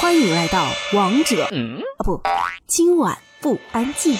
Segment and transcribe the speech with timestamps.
[0.00, 1.50] 欢迎来到王者啊
[2.04, 2.22] 不，
[2.68, 4.14] 今晚不安静。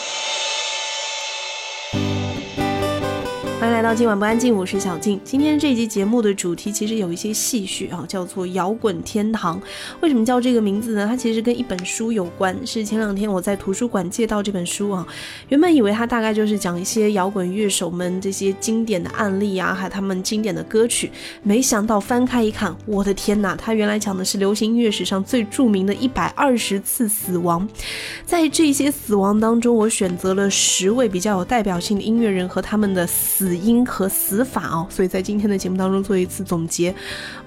[3.89, 5.19] 到今晚不安静，我是小静。
[5.25, 9.59] 今天这集节目的主题其实有一些戏谑啊，叫做摇滚天堂。
[10.03, 11.07] 为什么叫这个名字呢？
[11.09, 15.07] 它其实跟一本书有关，是前两天我在图书馆借到这本书啊。
[15.49, 21.11] 原本以为它大概就是讲一些摇滚乐手们这些经典的案例啊，还有他们经典的歌曲，
[21.43, 23.57] 没想到翻开一看，我的天哪！
[23.57, 27.67] 它原来讲的是流行音乐史上最著名的一百二十次死亡。
[28.27, 33.57] 在这些死亡当中，我选择了十位比较有代表性的音乐人和他们的死。
[33.57, 36.95] 因和死法哦，所以在今天的节目当中做一次总结，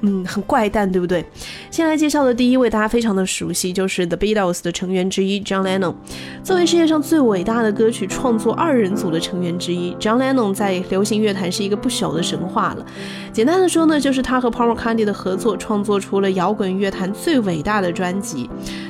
[0.01, 1.25] 嗯，很怪诞，对不对？
[1.69, 5.95] 先来介绍的第一位，大家非常的熟悉，就是 The Beatles 的成员之一 John Lennon。
[6.43, 12.85] 作为世界上最伟大的歌曲创作二人组的成员之一，John Lennon 在流行乐坛是一个不朽的神话了。
[13.33, 18.49] 简单的说呢，就是他和 Paul McCartney 的合作创作出了摇滚乐坛最伟大的专辑。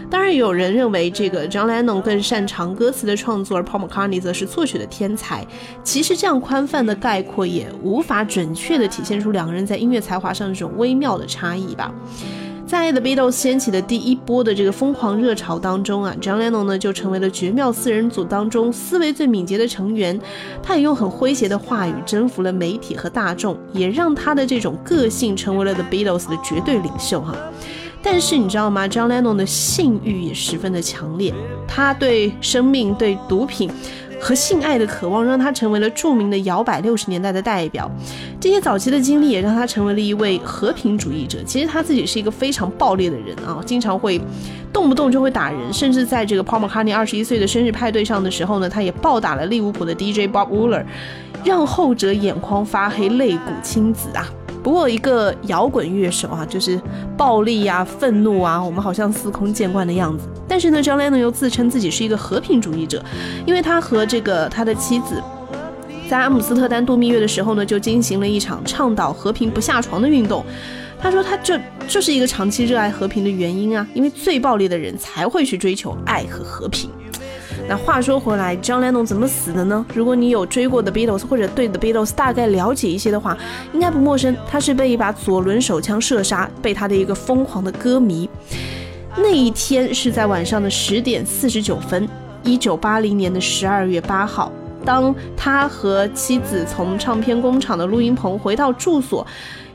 [0.09, 5.45] 当然，有人认为这个 John Lennon 更擅长歌词的创作，而 Paul McCartney 则是作曲的天才。
[5.84, 11.94] 其实这样宽泛的概括也无法准确的体现出两个人在音乐才华上这种微妙的差异吧。
[12.72, 20.17] 在 The Beatles 掀起的第一波的这个疯狂热潮当中啊，John Lennon 呢就成为了绝妙四人组当中思维最敏捷的成员。
[20.63, 27.36] 他也用很诙谐的话语征服了媒体和大众，也让他的这种个性成为了 The Beatles 的绝对领袖哈。
[28.02, 31.33] 但是你知道吗？John Lennon 的性欲也十分的强烈，
[31.67, 33.69] 他对生命、对毒品
[34.22, 37.89] 和性爱的渴望，让他成为了著名的摇摆六十年代的代表。
[38.39, 41.39] 这些早期的经历也让他成为了一位和平主义者。
[41.44, 44.22] 其实他自己是一个非常暴烈的人啊，经常会
[44.72, 50.83] 动不动就会打人，甚至在这个 Paul McCartney 二十一岁的生日派对上的时候呢，他也暴打了利物浦的 DJ Bob Wooler，
[51.44, 54.30] 让后者眼眶发黑、肋骨青紫啊。
[54.64, 56.80] 不过，一个摇滚乐手啊，就是
[57.17, 60.28] 暴力啊、愤怒啊，我们好像司空见惯的样子。
[60.48, 63.03] 但是呢，John Lennon 又自称自己是一个和平主义者，
[63.45, 65.22] 因为他和这个他的妻子
[66.09, 70.46] 在阿姆斯特丹度蜜月的时候呢，就进行了一场倡导和平不下床的运动。
[71.02, 76.91] 他说，他这这是一个长期热爱和平的原因啊，因为最暴力的人才会去追求爱和和平。
[77.67, 79.85] 那话说回来，John Lennon 怎么死的呢？
[79.94, 83.38] 如果你有追过 The Beatles 或者对 The Beatles 大概了解一些的话，
[83.72, 84.35] 应该不陌生。
[84.45, 88.29] 他是被一把左轮手枪射杀，被他的一个疯狂的歌迷。
[89.16, 92.07] 那一天是在晚上的十点四十九分，
[92.44, 94.51] 一九八零年的十二月八号。
[94.83, 99.25] 当他和妻子从唱片工厂的录音棚回到住所，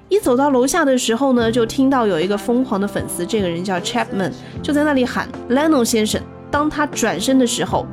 [0.08, 4.32] 一走到楼下的时候呢，就听到有一个疯狂的粉丝，这个人叫 Chapman，
[4.62, 6.20] 就在那里喊 Lennon 先生。
[6.56, 7.84] 当他转身的时候，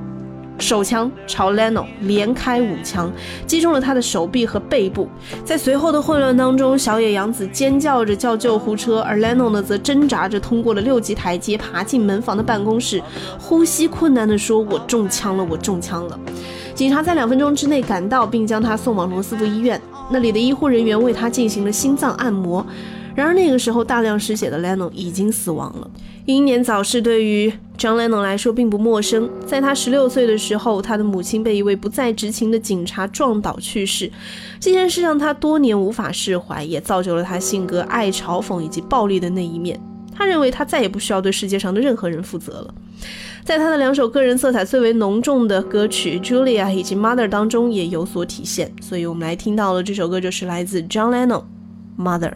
[0.57, 3.11] 手枪朝 Leno 连开五枪，
[3.45, 5.09] 击中了他的手臂和背部。
[5.43, 13.03] 在随后的混乱当中，小野洋子尖叫着叫救护车，而 Leno 呢则挣扎着通过了六级台阶，爬进门房的办公室，
[13.37, 16.17] 呼吸困难地说：“我中枪了，我中枪了。”
[16.73, 22.65] 警察在两分钟之内赶到，并将他送往罗斯福医院，那里的医护人员为他进行了心脏按摩。
[23.13, 25.87] 然而那个时候，大量失血的 Leno 已经死亡了。
[26.25, 29.29] 英年早逝对于 John Lennon 来说并不陌生。
[29.45, 34.09] 在他十六岁的时候，他的母亲被一位不再执勤的警察撞倒去世。
[34.57, 39.77] 这件事让他多年无法释怀，也造就了他性格爱嘲讽以及暴力的那一面。
[40.15, 42.73] 他认为他再也不需要对世界上的任何人负责了。
[43.43, 48.71] 在他的两首个人色彩最为浓重的歌曲《Julia》以及《Mother》当中也有所体现。
[48.81, 51.43] 所以我们来听到了这首歌，就是来自 John Lennon，
[52.01, 52.29] 《Mother》。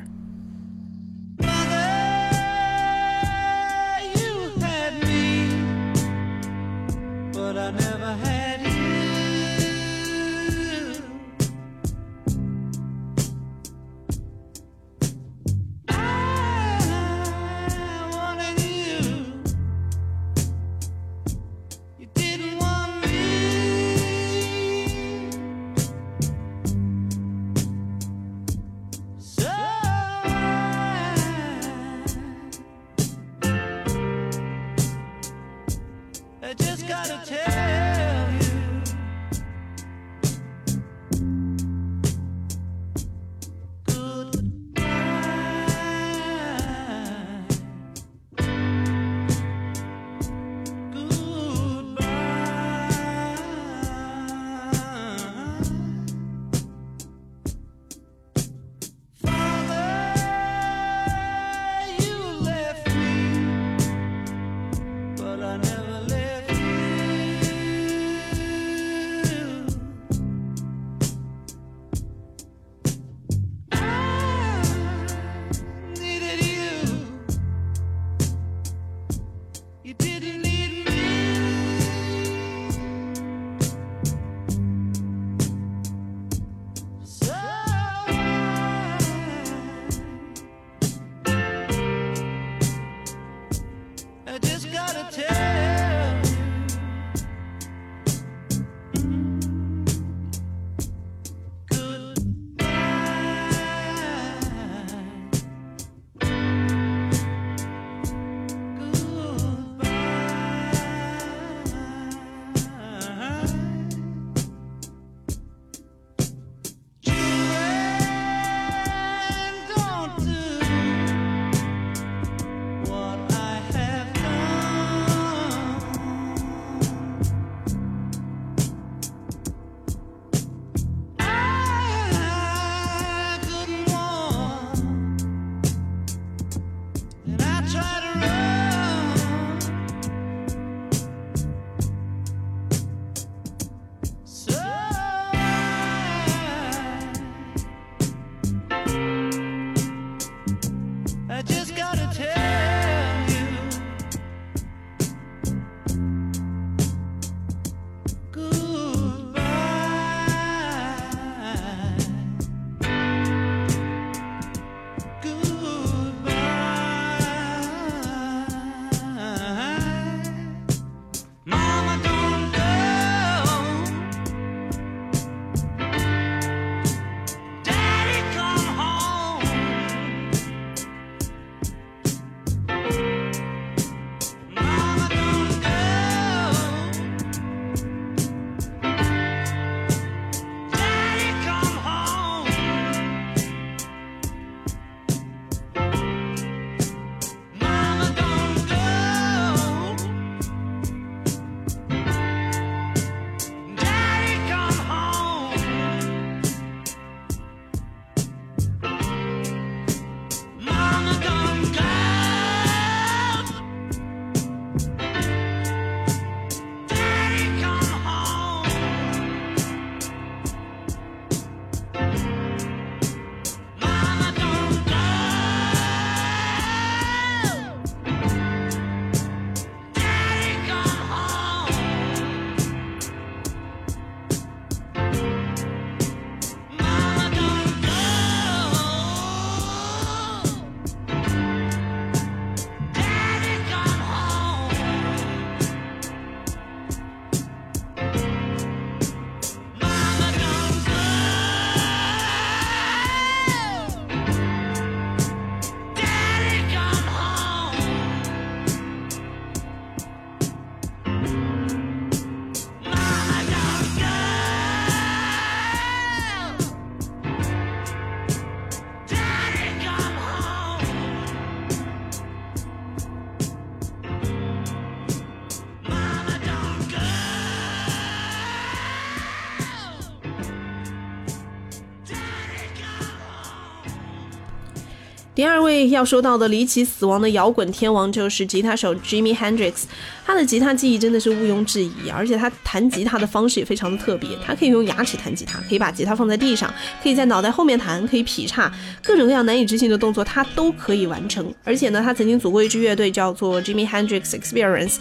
[285.37, 289.83] 第二位要说到的离奇死亡的摇滚天王就是吉他手 Jimmy Hendrix，
[290.25, 301.53] 他的吉他技艺真的是毋庸置疑，而且他弹吉他的方式也非常的特别，他可以用牙齿弹吉他，可以把吉他放在地上，可以在脑袋后面弹，可以劈叉，各种各样难以置信的动作他都可以完成。
[301.63, 304.95] 而且呢，他曾经组过一支乐队叫做 Jimmy Hendrix Experience。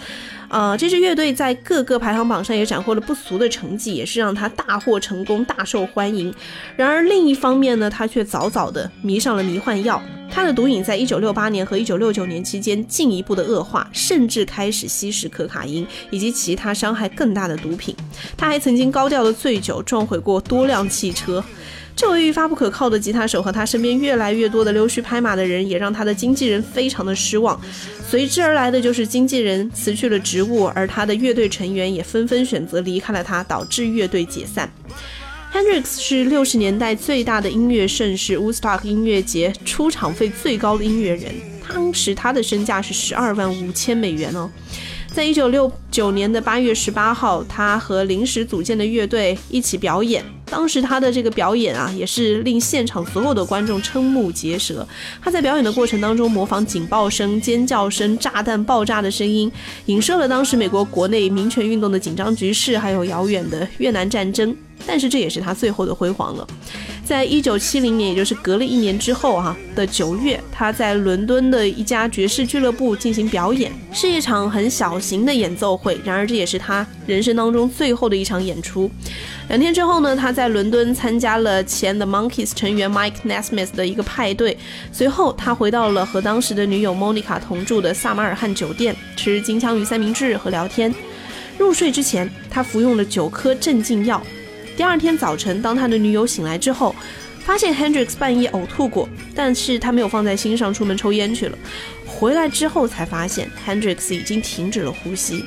[0.48, 6.32] 呃，这支乐队在各个排行榜上也斩获了不俗的成绩，也是让他大获成功、大受欢迎。
[6.76, 10.00] 然而另一方面呢，他却早早的迷上了迷幻药，
[10.30, 17.94] 他的毒瘾在一九六八年和一九六九年期间进一步的恶化，甚至开始吸食可卡因以及其他伤害更大的毒品。
[18.36, 21.42] 他还曾经高调的醉酒，撞毁过多辆汽车。
[21.96, 27.58] 这位愈发不可靠的吉他手和他身边越来越多的溜须拍马的人，也让他的经纪人非常的失望。
[28.06, 34.70] 随之而来的就是经纪人辞去了职务，而他的乐队成员也纷纷选择离开了他，导致乐队解散。
[35.54, 41.34] Hendrix 是六十年代最大的音乐盛事 Woodstock 音乐节出场费最高的音乐人，
[41.66, 44.50] 当时他的身价是十二万五千美元哦。
[45.14, 50.22] 在一九六九年的八月十八号，他和临时组建的乐队一起表演。
[50.48, 54.86] 当时他的这个表演啊，也是令现场所有的观众瞠目结舌。
[55.20, 59.50] 他在表演的过程当中，模仿警报声、尖叫声、炸弹爆炸的声音，
[59.86, 64.56] 影射了当时美国国内民权运动的紧张局势，还有遥远的越南战争。
[64.86, 66.46] 但是这也是他最后的辉煌了。
[67.06, 75.96] 在一九七零年，也就是隔了一年之后哈的九月，他在伦敦的一家爵士俱乐部进行表演，是一场很小型的演奏会。
[76.04, 78.90] 然而这也是他人生当中最后的一场演出。
[79.48, 84.58] 两天之后呢，他在伦敦参加了前 The Monkees 成员 Mike Nesmith 的一个派对。
[84.90, 90.92] 随后他回到了和当时的女友 Monica 同住的萨马尔汗酒店，吃金枪鱼三明治和聊天。
[91.56, 94.20] 入睡之前，他服用了九颗镇静药。
[94.76, 96.94] 第二天早晨，当他的女友醒来之后，
[97.40, 101.56] 发现 Hendrix 半夜呕吐过，但是他没有放在心上，出门抽烟去了。
[102.04, 105.44] 回来之后才发现 Hendrix 已经停止了呼吸。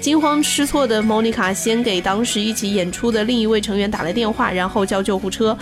[0.00, 5.58] 惊慌失措的 Monica 先给当时一起演出的另一位成员打了电话，然后叫救护车。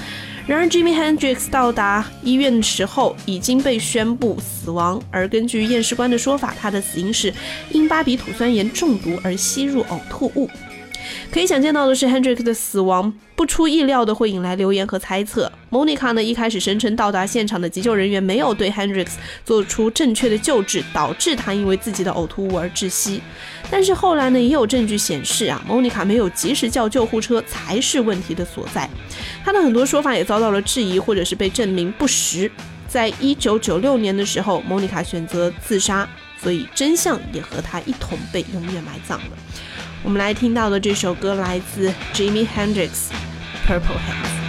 [0.46, 7.32] 然而 Jimmy Hendrix 到达医院的时候已经被宣布死亡，而根据验尸官的说法，他的死因是
[7.70, 10.50] 因巴比土酸盐中毒而吸入呕吐物。
[11.30, 15.50] 可以想见到的是，Hendrix 的死亡不出意料的会引来流言和猜测。
[15.70, 19.08] Monica 呢一开始声称到达现场的急救人员没有对 Hendrix
[19.44, 23.20] 做出正确的救治，导致他因为自己的呕吐物而窒息。
[23.70, 28.88] 但是后来呢也有证据显示啊，Monica 没有及时叫救护车才是问题的所在。
[29.44, 32.50] 他的很多说法也遭到了质疑，或者是被证明不实。
[32.88, 36.08] 在一九九六年的时候，Monica 选择自杀，
[36.40, 39.30] 所以真相也和他一同被永远埋葬了。
[40.06, 42.90] 我们来听到的这首歌来自 Jimi Hendrix，
[43.66, 44.42] 《Purple Haze》。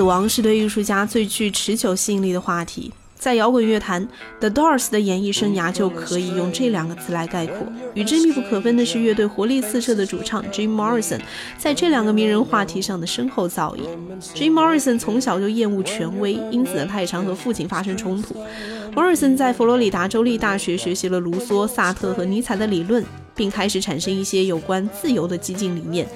[0.00, 2.90] 死亡是对艺术家最具持久吸引力的话题。
[3.18, 7.58] 在摇滚乐坛，The Doors 的演艺生涯就可以用这两个词来概括。
[7.92, 11.20] 与之密不可分的是乐队活力四射的主唱 Jim Morrison，
[11.58, 13.80] 在这两个名人话题上的深厚造诣。
[14.34, 18.34] Jim Morrison 从小就厌恶权威，因此，他也常和父亲发生冲突。
[18.94, 23.04] Morrison 在佛罗里达州立大学学习了卢梭、萨特和尼采的理论。
[23.40, 26.06] 并开始产生一些有关自由的激进理念，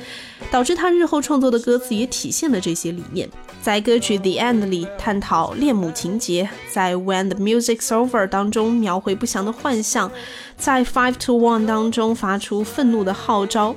[0.51, 3.27] 导致他日后创作的歌词也体现了这些理念。
[3.63, 10.13] 在歌曲《The End》里探讨恋母情节，在《When the Music's Over》当中描绘不祥的幻象，
[10.59, 13.75] 在《Five to One》当中发出愤怒的号召。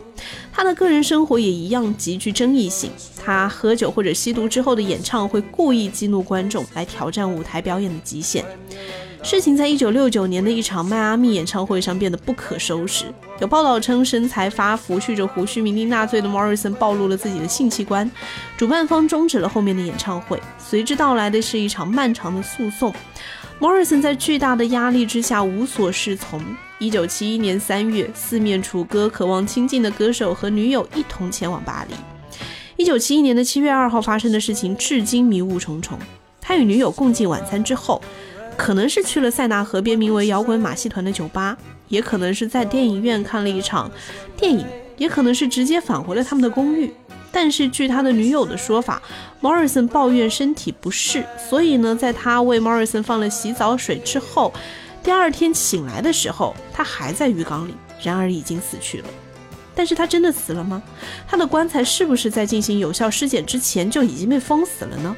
[0.51, 2.91] 他的个人生活也一样极具争议性。
[3.23, 8.43] 他喝酒或者吸毒之后的演唱会，故意激怒观众，来挑战舞台表演的极限。
[9.29, 13.13] 事情在一九六九年的一场迈阿密演唱会上变得不可收拾。
[13.41, 18.09] 有报道称，身材发福、蓄着胡须、酩酊大醉的 Morrison 暴露了自己的性器官，
[18.55, 20.41] 主办方终止了后面的演唱会。
[20.57, 22.93] 随之到来的是一场漫长的诉讼。
[23.59, 26.41] Morrison 在巨大的压力之下无所适从。
[26.79, 31.95] 一九七一年三月，四面楚歌、渴望亲近的歌手和女友一同前往巴黎。
[32.77, 35.99] 一九七一年的七月二号发生的事情，至今迷雾重重。
[36.39, 38.01] 他与女友共进晚餐之后，
[38.57, 41.55] 可能是去了塞纳河边名为“摇滚马戏团”的酒吧，
[41.87, 43.89] 也可能是在电影院看了一场
[44.35, 44.65] 电影，
[44.97, 46.91] 也可能是直接返回了他们的公寓。
[47.31, 49.01] 但是据他的女友的说法
[49.41, 54.51] ，Morrison 抱怨身体不适，所以呢，在他为 Morrison 放了洗澡水之后，
[55.03, 59.05] 第二天醒来的时候，他还在浴缸里，然而已经死去了。
[59.75, 60.81] 但是他真的死了吗？
[61.27, 65.15] 他的棺材是不是在进行有效尸检之前就已经被封死了呢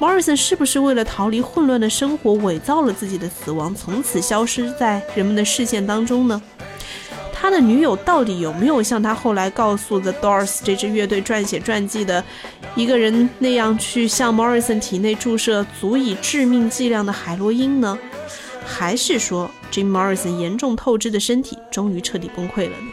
[0.00, 6.40] ？Morrison 是不是为了逃离混乱的生活，伪造了自己的死亡，从此消失在人们的视线当中呢？
[7.32, 12.22] 他的女友到底有没有像他后来告诉 The Doors 这支乐队撰写传记的
[12.74, 17.96] 一个人那样去向 Morrison 体内注射足以致命剂量的海洛因呢？
[18.66, 22.92] 还是说 Jim Morrison 严重透支的身体终于彻底崩溃了呢？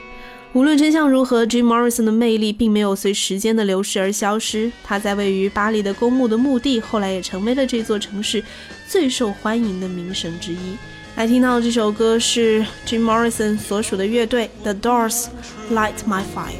[0.55, 4.71] 无论真相如何，Jim Morrison 的魅力并没有随时间的流逝而消失。
[4.85, 8.41] 他在位于巴黎的公墓的墓地，后来也成为了这座城市
[8.87, 10.77] 最受欢迎的名声之一。
[11.17, 15.25] 来听到这首歌是 Jim Morrison 所属的乐队 The Doors
[15.73, 16.53] Light My Fire。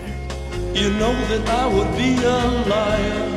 [0.74, 3.30] You know that I would be a liar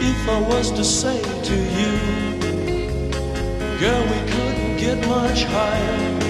[0.00, 1.92] if I was to say to you,
[3.78, 6.29] girl, we couldn't get much higher.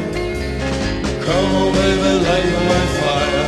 [1.31, 3.47] Come on, baby, light my fire.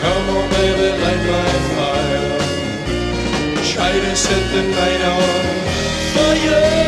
[0.00, 2.38] Come on, baby, light my fire.
[3.72, 5.22] Try to set the night on
[6.14, 6.87] fire.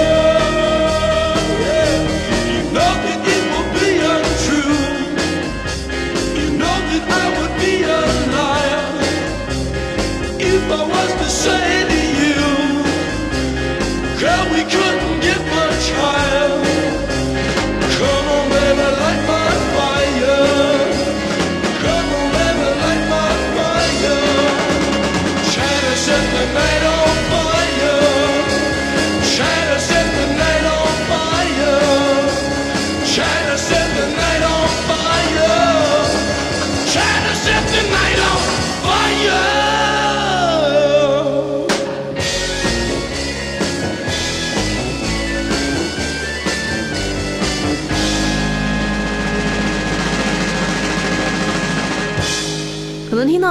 [11.03, 12.00] Was to say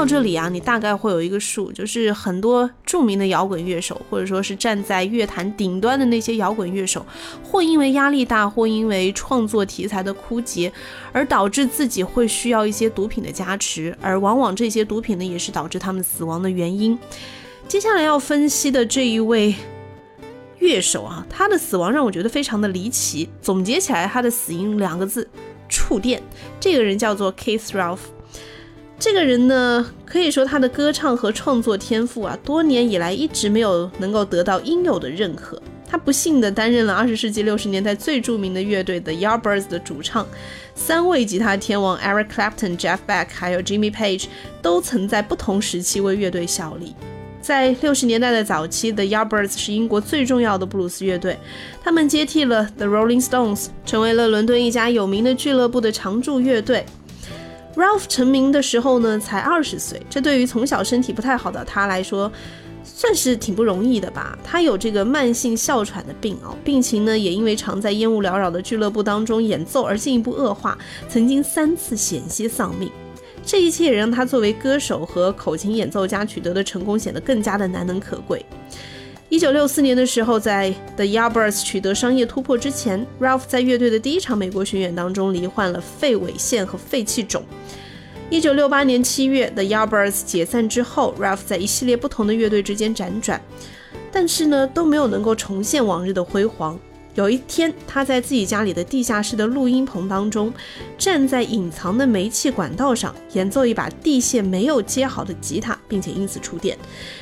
[0.01, 7.05] 到这里啊，你大概会有一个数，就是很多著名的摇滚乐手，或者说是站在乐坛顶端的那些摇滚乐手，
[7.45, 10.73] 或因为压力大，或因为创作题材的枯竭，
[11.13, 16.99] 而导致自己会需要一些毒品的加持，而往往这些毒品呢，也是导致他们死亡的原因。
[17.69, 19.55] 接下来要分析的这一位
[20.61, 23.29] 乐手啊，他的死亡让我觉得非常的离奇。
[23.43, 25.29] 总结起来，他的死因两个字：
[25.69, 26.23] 触电。
[26.59, 27.99] 这个人叫做 Keith Ralph。
[29.01, 35.61] 这个人呢，可以说他的歌唱和创作天赋啊，多年以来一直没有能够得到应有的认可。
[35.89, 40.27] 他不幸地担任了二十世纪六十年代最著名的乐队 The Yardbirds 的主唱，
[40.75, 44.27] 三位吉他天王 Eric Clapton、Jeff Beck 还有 Jimmy Page
[44.61, 46.95] 都曾在不同时期为乐队效力。
[47.41, 51.39] 在六十年代的早期，The Yardbirds 是英国最重要的布鲁斯乐队，
[51.83, 56.85] 他们接替了 The Rolling Stones，成为了伦敦一家有名的俱乐部的常驻乐队。
[57.81, 62.31] Ralph 成名的时候呢，才二十岁，这对于从小身体不太好的他来说，
[62.85, 64.39] 算是挺不容易的吧。
[64.45, 70.77] 他有这个慢性哮喘的病哦，病情呢也因为常在烟雾缭绕的俱乐部当中演奏而进一步恶化，
[71.09, 72.93] 曾经三次险些丧命。
[73.43, 78.45] 这一切也让他作为歌手和口琴演奏家取得的成功显得更加的难能可贵。
[79.31, 87.45] 一九六四年的时候，在 The Yardbirds 取得商业突破之前，Ralph 在乐队的第一场美国巡演当中罹患了肺尾腺和肺气肿。
[88.29, 93.41] 一九六八年七月，The Yardbirds 解散之后，Ralph 在一系列不同的乐队之间辗转，
[94.11, 96.77] 但是呢都没有能够重现往日的辉煌。
[97.21, 100.51] 有一天，他在自己家里的地下室的录音棚当中，
[100.97, 106.79] 站在隐藏的煤气管道上演奏一把地线没有接好的吉他，并且因此触电。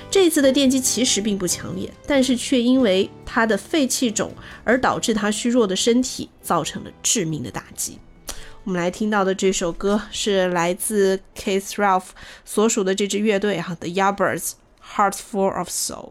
[0.09, 4.33] 这次的电击其实并不强烈，但是却因为他的肺气肿
[4.63, 7.99] 而导致他虚弱的身体造成了致命的打击。
[8.63, 12.11] 我们来听到的这首歌是来自 Keith Ralph
[12.45, 14.51] 所属的这支乐队哈，The Yardbirds，
[14.95, 16.11] 《Heart Full of Soul》。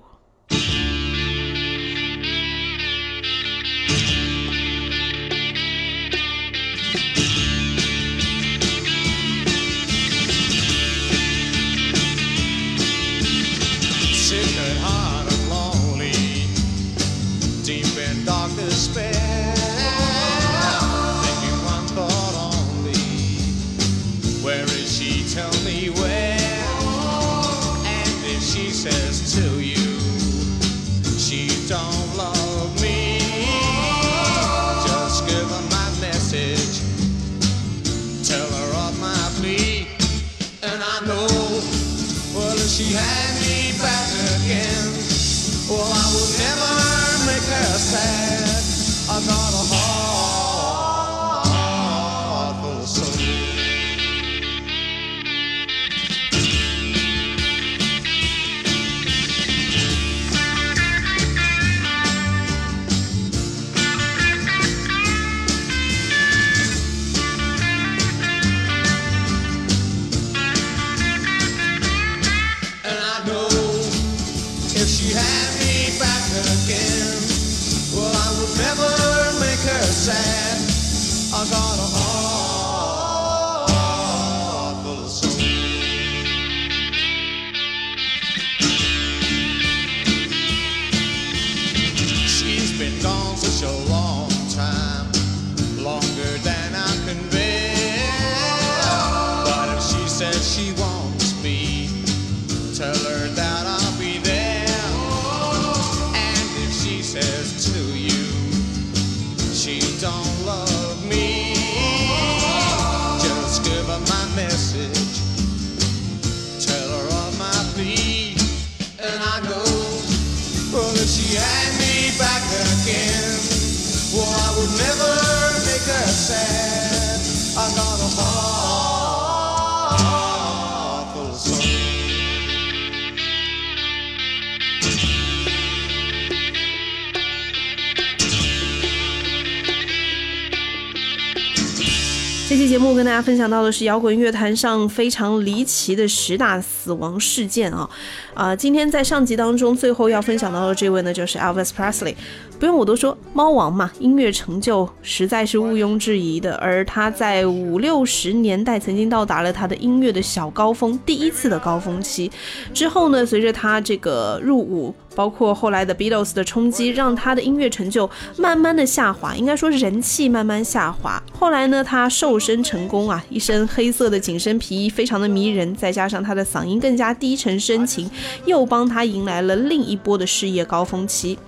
[142.49, 147.89] 这期节目跟大家分享到的是摇滚乐坛上非常离奇的十大死亡事件啊，
[148.33, 152.15] 啊、今天在上集当中最后要分享到的这位呢，就是 Elvis Presley。
[152.57, 156.55] 不用我多说，猫王嘛，音乐成就实在是毋庸置疑的。
[156.55, 162.31] 而他在五六十年代曾经到达了他的音乐的小高峰，第一次的高峰期。
[162.73, 171.19] 之后呢，随着他这个入伍，包括后来的 Beatles 的冲击，让他的音乐成就慢慢的下滑，应该说人气慢慢下滑。
[171.33, 178.07] 后来呢，他瘦身成功啊，一身黑色的紧身皮衣非常的迷人，再加上他的嗓音更加低沉深情，
[178.45, 181.39] 又帮他迎来了另一波的事业高峰期。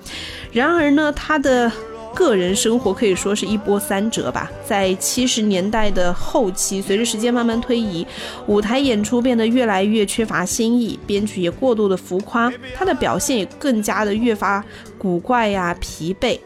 [0.51, 1.71] 然而呢，他的
[2.13, 4.51] 个人生活可以说是一波三折吧。
[4.65, 8.05] 在七十年代的后期，随着时间慢慢推移，
[8.47, 14.63] 舞台演出变得越来越缺乏新意，编曲也过度的浮夸，他的表现也更加的越发
[14.97, 16.39] 古怪呀、疲惫。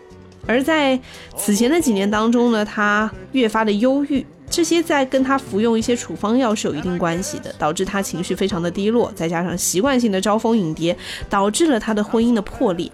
[0.46, 1.00] 而在
[1.38, 10.96] 此前的几年当中呢，他越发的忧郁，这些在跟他服用一些处方药是有一定关系的，导致他情绪非常的低落，再加上习惯性的招蜂引蝶，
[11.30, 12.92] 导致了他的婚姻的破裂。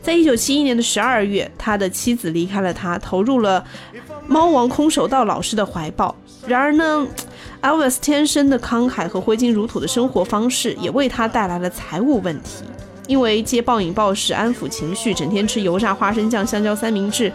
[0.00, 3.64] 在一九七一年的十二月，他的妻子离开了他，投入了
[4.26, 6.14] 猫王空手道老师的怀抱。
[6.46, 7.06] 然而呢
[7.62, 12.64] ，Elvis 天生的慷慨和挥金如土的生活方式，也为他带来了财务问题。
[13.08, 17.30] 因为接暴饮暴食安抚情绪，整天吃油炸花生酱、香蕉三明治，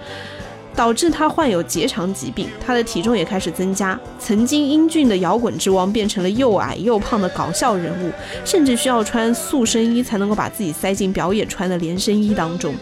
[0.78, 4.00] 导致他患有结肠疾病，他的体重也开始增加。
[4.20, 8.12] 曾经英俊的摇滚之王变成了又矮又胖的搞笑人物，
[8.46, 12.76] 甚至需要穿塑身衣才能够把自己塞进表演穿的连身衣当中。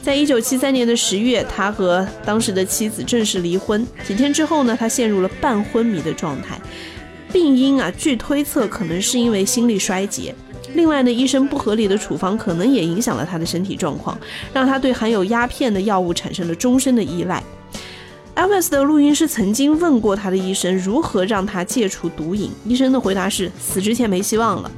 [0.00, 3.84] 在一九七三年的十月，他和当时的妻子正式离婚。
[4.06, 6.56] 几天之后呢，他陷入了半昏迷的状态。
[7.32, 10.32] 病因啊，据推测可能是因为心力衰竭。
[10.76, 14.16] 另外呢，医生不合理的处方可能也影响了他的身体状况，
[14.52, 17.42] 让他对含有鸦片的药物产生了终身的依赖。
[18.36, 24.70] Elvis 的录音师曾经问过他的医生如何让他戒除毒瘾，医生的回答是死之前没希望了。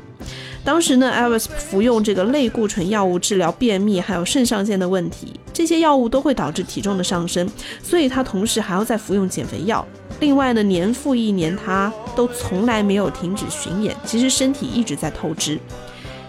[0.64, 7.48] 当时呢，Elvis 服用这个类固醇药物治疗便秘，还有肾上腺的问题，这些药物都会导致体重的上升，
[7.82, 9.84] 所以他同时还要再服用减肥药。
[10.20, 15.58] 另外呢，年复一年，他都从来没有停止巡演，其实身体一直在透支。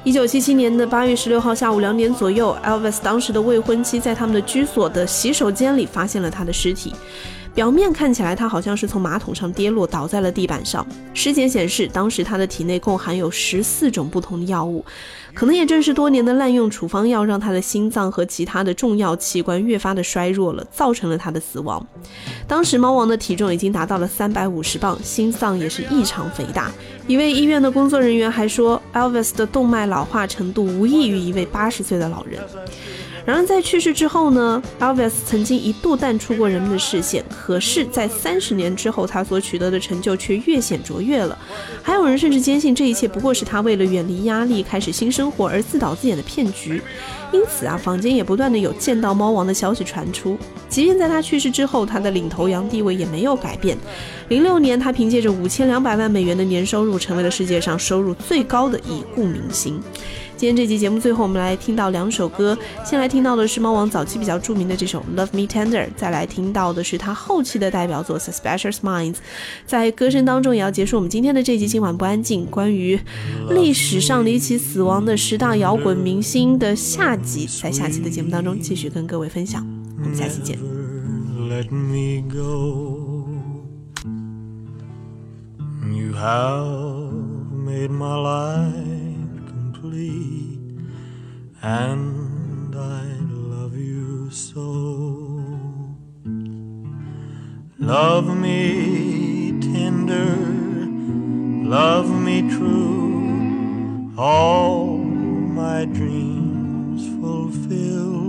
[0.10, 6.96] 一九七七年的八月十六号下午两点左右，Elvis 当时的未婚妻在他们的居所的洗手间里发现了他的尸体。
[7.54, 10.86] 表面看起来，他好像是从马桶上跌落，倒在了地板上。
[11.14, 14.86] 尸检显示，当时他的体内共含有十四种不同的药物，
[15.34, 21.86] 可能也正是多年的滥用处方药，让他的心脏和其他的重要器官越发的衰弱了，造成了他的死亡。
[22.48, 26.72] 当时猫王的体重已经达到了三百五十磅，心脏也是异常肥大。
[27.08, 32.40] 一位医院的工作人员还说，Elvis 的动脉老化程度无异于一位八十岁的老人。
[33.30, 37.24] 然而，在去世之后呢，Elvis 曾经一度淡出过人们的视线。
[37.30, 41.38] 可是，在三十年之后，他所取得的成就却越显卓越了。
[41.84, 46.82] 还有人甚至坚信这一切不过是他为了远离压力、开始新生活而自导自演的骗局。
[47.32, 50.36] 因此啊，坊间也不断的有见到猫王的消息传出。
[50.68, 53.78] 即便在他去世之后，他的领头羊地位也没有改变。
[54.30, 59.80] 零六年，他凭借着五千两百万美元的年收入，成为了世界上收入最高的已故明星。
[60.40, 62.58] 今天这期节目最后，我们来听到两首歌。
[62.86, 69.16] 先来听到的是猫王早期比较著名的这首《Love Me Tender》，再来听到的是他后期的代表作《Suspicious Minds》。
[69.66, 71.68] 在歌声当中，也要结束我们今天的这集。
[71.68, 72.98] 今晚不安静，关于
[73.50, 79.68] 历史上离奇死亡的十大摇滚明星的下集，在下期的节目当中继续跟各位分享。
[80.02, 80.58] 我们下期见。
[81.50, 83.28] Let me go.
[85.84, 87.12] You have
[87.52, 88.99] made my life
[89.90, 90.60] complete,
[91.64, 94.62] and I love you so.
[97.80, 100.36] Love me tender,
[101.68, 108.20] love me true, all my dreams fulfill.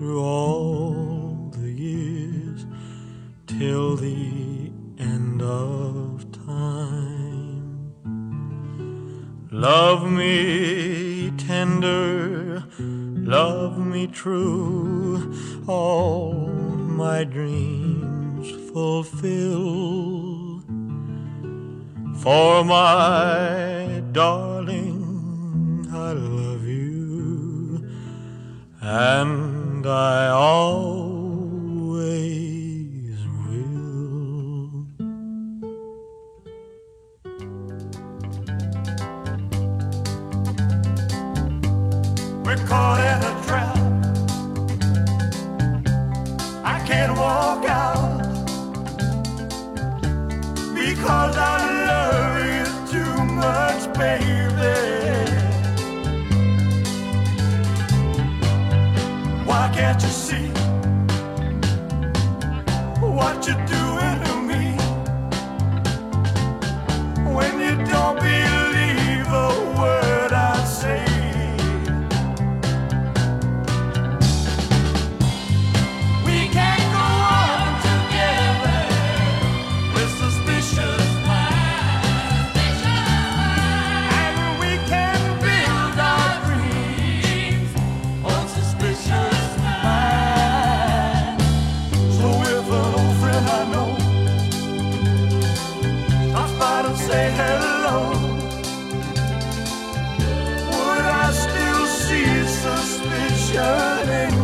[0.00, 2.64] through all the years
[3.46, 7.92] till the end of time.
[9.50, 15.34] Love me tender, love me true,
[15.66, 16.48] all
[17.04, 20.62] my dreams fulfill.
[22.22, 27.86] For my darling, I love you.
[28.80, 29.49] And
[29.86, 30.79] I all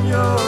[0.07, 0.46] your